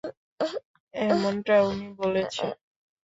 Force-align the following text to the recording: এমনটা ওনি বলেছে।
এমনটা 0.93 1.55
ওনি 1.67 1.87
বলেছে। 1.99 2.45